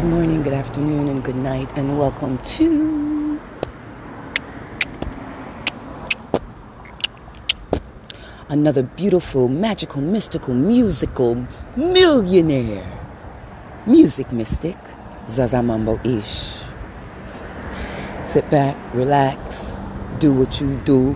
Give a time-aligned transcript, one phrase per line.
[0.00, 3.38] Good morning, good afternoon, and good night, and welcome to
[8.48, 11.44] another beautiful, magical, mystical, musical
[11.76, 12.90] millionaire
[13.84, 14.78] music mystic,
[15.28, 16.48] Zaza Mambo Ish.
[18.24, 19.74] Sit back, relax,
[20.18, 21.14] do what you do,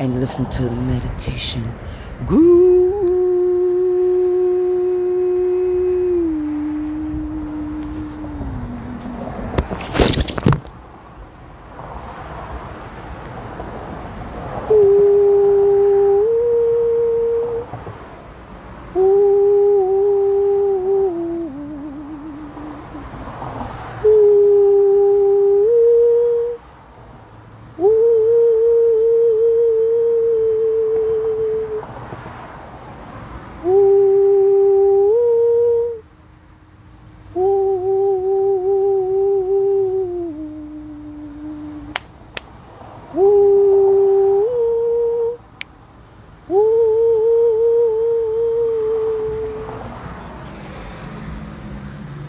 [0.00, 1.72] and listen to the meditation.
[2.26, 2.81] Groove.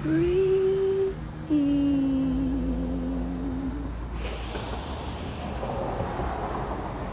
[0.03, 1.15] breathe.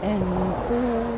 [0.03, 0.23] And
[0.67, 1.11] go.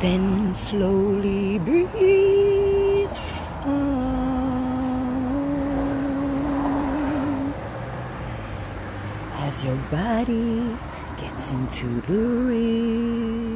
[0.00, 2.41] Then slowly breathe.
[9.64, 10.76] Your body
[11.18, 13.52] gets into the rhythm.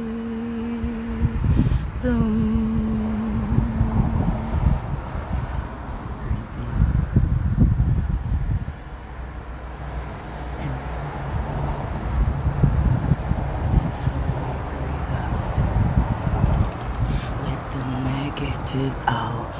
[17.43, 19.51] Let the negative out.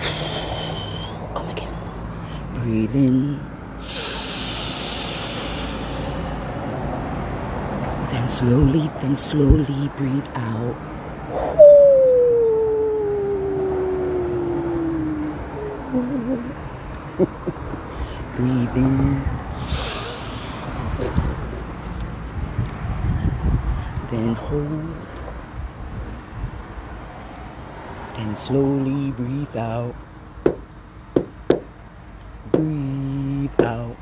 [1.36, 1.74] Come again.
[2.54, 3.40] Breathe in.
[8.10, 10.74] Then slowly, then slowly breathe out.
[18.36, 19.22] breathe in.
[24.10, 24.96] Then hold.
[28.16, 29.94] Then slowly breathe out.
[32.50, 33.96] Breathe out.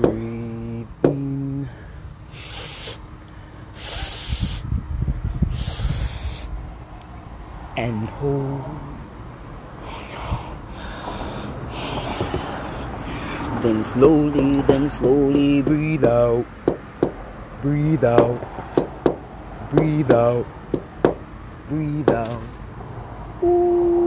[0.00, 1.68] Breathe in.
[7.82, 8.62] And hold.
[13.62, 16.46] Then slowly, then slowly breathe out.
[17.60, 18.38] Breathe out.
[19.70, 20.46] Breathe out.
[21.68, 22.42] Breathe out.
[23.42, 24.01] Om.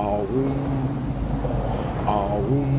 [0.00, 0.52] Ah woo.
[2.06, 2.78] Ah woo.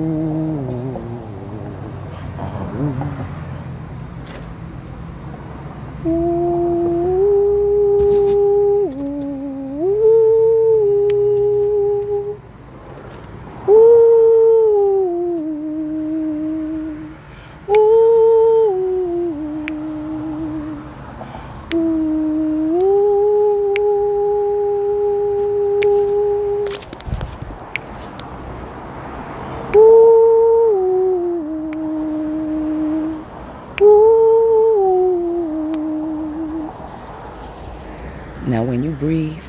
[38.54, 39.42] Now, when you breathe,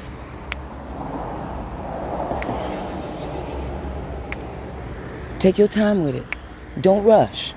[5.37, 6.25] take your time with it.
[6.81, 7.53] Don't rush.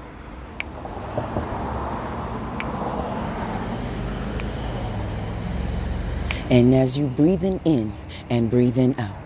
[6.51, 7.95] And as you're breathing in
[8.29, 9.17] and breathing out,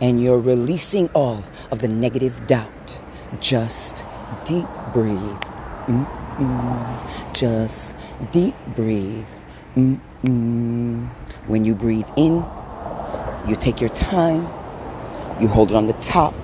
[0.00, 2.98] and you're releasing all of the negative doubt,
[3.38, 4.02] just
[4.44, 5.20] deep breathe.
[5.86, 7.32] Mm-mm.
[7.32, 7.94] Just
[8.32, 9.28] deep breathe.
[9.76, 11.08] Mm-mm.
[11.48, 12.44] When you breathe in,
[13.48, 14.42] you take your time,
[15.40, 16.34] you hold it on the top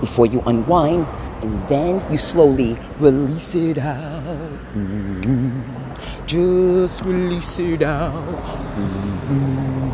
[0.00, 1.06] before you unwind,
[1.42, 4.22] and then you slowly release it out.
[4.72, 5.60] Mm-hmm.
[6.26, 8.14] Just release it out.
[8.78, 9.90] Mm-hmm.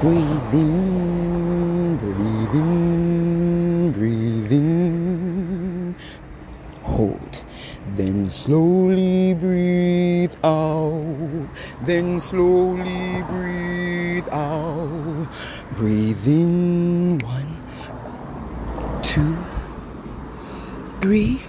[0.00, 5.94] Breathe in, breathe in, breathe in.
[6.84, 7.42] Hold.
[7.96, 11.48] Then slowly breathe out.
[11.82, 13.39] Then slowly breathe
[14.32, 15.28] out.
[15.76, 17.18] Breathe in.
[17.18, 17.56] One,
[19.02, 19.36] two,
[21.00, 21.42] three.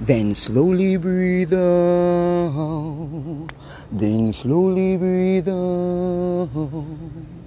[0.00, 3.48] Then slowly breathe out.
[3.92, 7.41] Then slowly breathe out.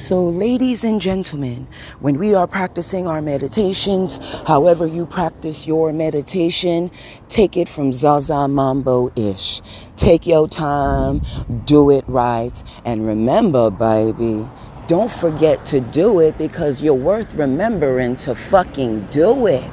[0.00, 1.68] So, ladies and gentlemen,
[2.00, 4.16] when we are practicing our meditations,
[4.46, 6.90] however you practice your meditation,
[7.28, 9.60] take it from Zaza Mambo ish.
[9.96, 11.20] Take your time,
[11.66, 14.48] do it right, and remember, baby,
[14.86, 19.70] don't forget to do it because you're worth remembering to fucking do it.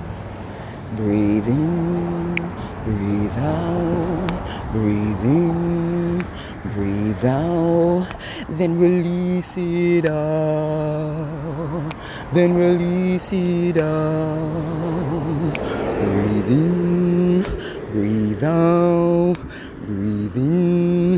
[0.97, 2.35] Breathe in,
[2.83, 5.86] breathe out, breathe in,
[6.77, 8.07] breathe out,
[8.49, 11.89] then release it out,
[12.33, 15.53] then release it out.
[16.03, 17.41] Breathe in,
[17.91, 19.37] breathe out,
[19.87, 21.17] breathe in,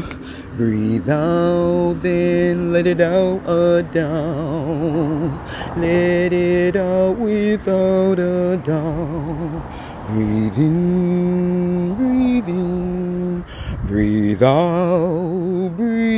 [0.56, 5.38] breathe out, then let it out, uh, down.
[5.76, 9.90] Let it out without a doubt.
[10.08, 13.44] Breathe in, breathe in,
[13.86, 15.19] breathe out,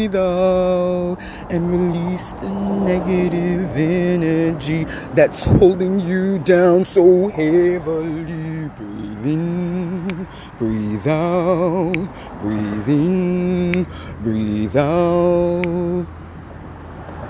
[0.01, 1.17] breathe out,
[1.51, 8.69] and release the negative energy that's holding you down so heavily.
[8.77, 10.27] Breathe in,
[10.57, 11.93] breathe out,
[12.41, 13.85] breathe in,
[14.23, 16.07] breathe out,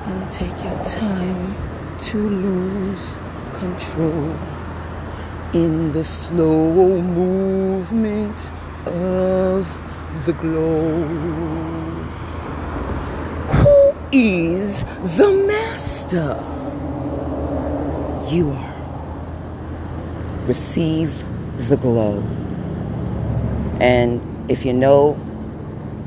[0.06, 1.54] and take your time
[2.00, 3.18] to lose
[3.60, 4.34] control
[5.54, 8.50] in the slow movement
[8.86, 9.68] of
[10.26, 11.81] the globe.
[14.14, 14.84] Is
[15.16, 16.36] the master?
[18.30, 18.76] You are.
[20.48, 21.24] Receive
[21.70, 22.22] the glow.
[23.80, 24.22] And
[24.52, 25.18] if you know,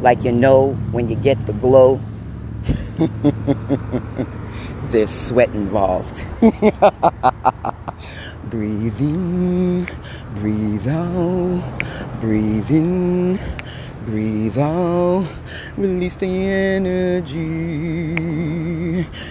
[0.03, 1.99] like you know when you get the glow,
[4.91, 6.23] there's sweat involved.
[8.51, 9.89] breathe in,
[10.35, 11.63] breathe out,
[12.21, 13.39] breathe in,
[14.05, 15.27] breathe out.
[15.77, 18.15] Release the energy